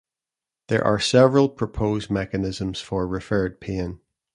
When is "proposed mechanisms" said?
1.47-2.81